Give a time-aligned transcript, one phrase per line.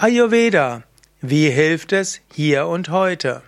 [0.00, 0.84] Ayurveda.
[1.20, 3.42] Wie hilft es hier und heute?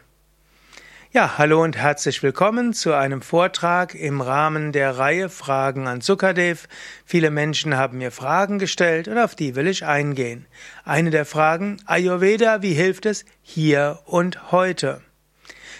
[1.12, 6.66] Ja, hallo und herzlich willkommen zu einem Vortrag im Rahmen der Reihe Fragen an Sukadev.
[7.04, 10.46] Viele Menschen haben mir Fragen gestellt und auf die will ich eingehen.
[10.84, 15.02] Eine der Fragen, Ayurveda, wie hilft es hier und heute?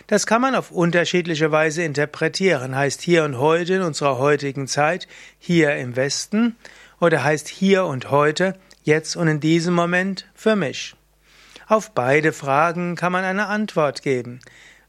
[0.07, 2.77] Das kann man auf unterschiedliche Weise interpretieren.
[2.77, 5.09] Heißt hier und heute in unserer heutigen Zeit,
[5.41, 6.55] hier im Westen,
[7.01, 8.55] oder heißt hier und heute,
[8.91, 10.95] jetzt und in diesem Moment für mich?
[11.67, 14.41] Auf beide Fragen kann man eine Antwort geben.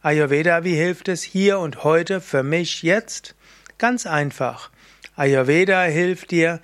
[0.02, 3.36] Ayurveda, wie hilft es hier und heute für mich jetzt?
[3.78, 4.72] Ganz einfach.
[5.16, 6.60] Ayurveda hilft dir,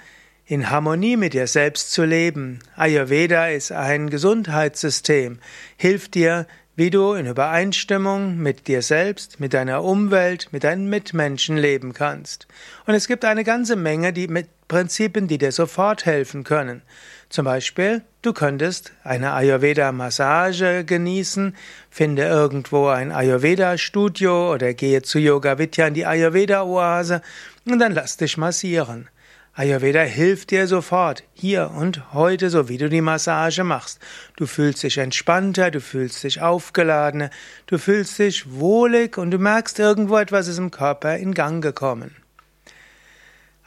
[0.45, 2.59] in Harmonie mit dir selbst zu leben.
[2.75, 5.39] Ayurveda ist ein Gesundheitssystem,
[5.75, 11.57] hilft dir, wie du in Übereinstimmung mit dir selbst, mit deiner Umwelt, mit deinen Mitmenschen
[11.57, 12.47] leben kannst.
[12.85, 16.81] Und es gibt eine ganze Menge die mit Prinzipien, die dir sofort helfen können.
[17.29, 21.55] Zum Beispiel, du könntest eine Ayurveda-Massage genießen,
[21.89, 27.21] finde irgendwo ein Ayurveda-Studio oder gehe zu Yoga Vidya in die Ayurveda-Oase
[27.65, 29.09] und dann lass dich massieren.
[29.53, 33.99] Ayurveda hilft dir sofort, hier und heute, so wie du die Massage machst.
[34.35, 37.31] Du fühlst dich entspannter, du fühlst dich aufgeladener,
[37.65, 42.15] du fühlst dich wohlig und du merkst irgendwo etwas ist im Körper in Gang gekommen.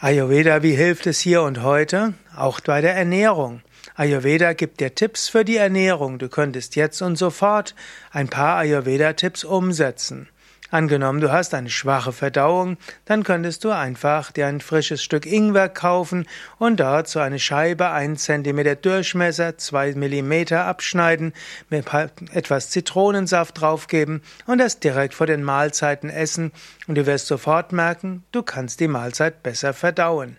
[0.02, 2.14] Ayurveda, wie hilft es hier und heute?
[2.34, 3.60] Auch bei der Ernährung.
[3.96, 6.18] Ayurveda gibt dir Tipps für die Ernährung.
[6.18, 7.74] Du könntest jetzt und sofort
[8.10, 10.30] ein paar Ayurveda-Tipps umsetzen.
[10.70, 15.68] Angenommen, du hast eine schwache Verdauung, dann könntest du einfach dir ein frisches Stück Ingwer
[15.68, 16.26] kaufen
[16.58, 21.32] und dort so eine Scheibe ein Zentimeter Durchmesser, zwei Millimeter abschneiden,
[21.70, 21.86] mit
[22.32, 26.52] etwas Zitronensaft draufgeben und das direkt vor den Mahlzeiten essen
[26.86, 30.36] und du wirst sofort merken, du kannst die Mahlzeit besser verdauen.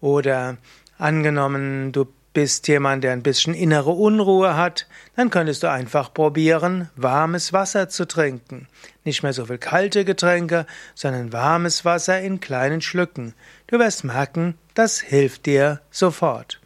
[0.00, 0.58] Oder
[0.98, 2.06] angenommen, du
[2.36, 7.88] bist jemand, der ein bisschen innere Unruhe hat, dann könntest du einfach probieren, warmes Wasser
[7.88, 8.68] zu trinken.
[9.04, 13.32] Nicht mehr so viel kalte Getränke, sondern warmes Wasser in kleinen Schlücken.
[13.68, 16.60] Du wirst merken, das hilft dir sofort.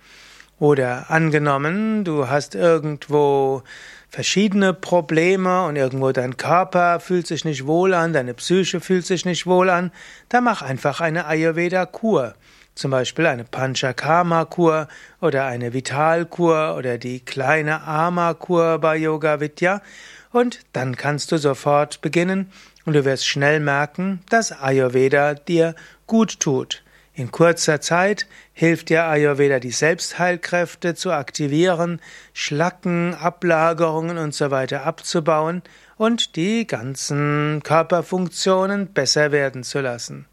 [0.59, 3.63] Oder angenommen, du hast irgendwo
[4.09, 9.25] verschiedene Probleme und irgendwo dein Körper fühlt sich nicht wohl an, deine Psyche fühlt sich
[9.25, 9.93] nicht wohl an,
[10.31, 12.35] dann mach einfach eine Ayurveda-Kur
[12.81, 14.89] zum Beispiel eine Panchakarma-Kur
[15.21, 19.83] oder eine Vitalkur oder die kleine Ama-Kur bei Yoga Vidya
[20.33, 22.51] und dann kannst du sofort beginnen
[22.87, 25.75] und du wirst schnell merken, dass Ayurveda dir
[26.07, 26.83] gut tut.
[27.13, 32.01] In kurzer Zeit hilft dir Ayurveda die Selbstheilkräfte zu aktivieren,
[32.33, 35.63] Schlacken, Ablagerungen und so weiter abzubauen
[35.99, 40.30] und die ganzen Körperfunktionen besser werden zu lassen.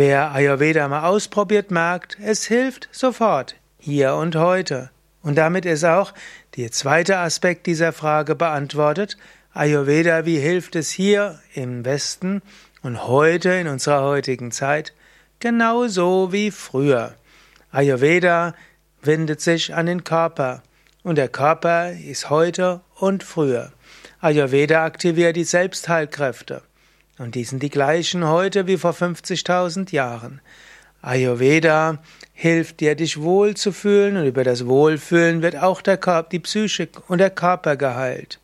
[0.00, 4.90] Wer Ayurveda mal ausprobiert, merkt, es hilft sofort, hier und heute.
[5.22, 6.14] Und damit ist auch
[6.56, 9.16] der zweite Aspekt dieser Frage beantwortet.
[9.52, 12.42] Ayurveda, wie hilft es hier im Westen
[12.84, 14.94] und heute in unserer heutigen Zeit?
[15.40, 17.16] Genauso wie früher.
[17.72, 18.54] Ayurveda
[19.02, 20.62] wendet sich an den Körper
[21.02, 23.72] und der Körper ist heute und früher.
[24.20, 26.62] Ayurveda aktiviert die Selbstheilkräfte.
[27.18, 30.40] Und die sind die gleichen heute wie vor 50.000 Jahren.
[31.02, 31.98] Ayurveda
[32.32, 36.38] hilft dir, dich wohl zu fühlen und über das Wohlfühlen wird auch der Körper, die
[36.40, 38.40] Psyche und der Körper geheilt.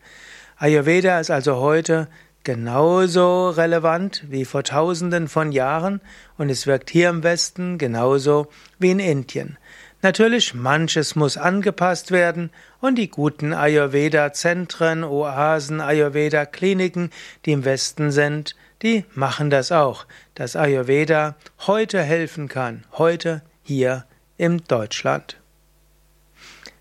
[0.57, 2.09] Ayurveda ist also heute
[2.45, 6.01] genauso relevant wie vor Tausenden von Jahren
[6.37, 8.49] und es wirkt hier im Westen genauso
[8.79, 9.57] wie in Indien.
[10.05, 12.51] Natürlich, manches muss angepasst werden
[12.83, 17.09] und die guten Ayurveda-Zentren, Oasen, Ayurveda-Kliniken,
[17.47, 20.05] die im Westen sind, die machen das auch,
[20.35, 24.05] dass Ayurveda heute helfen kann, heute hier
[24.37, 25.39] in Deutschland.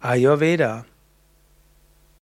[0.00, 0.84] Ayurveda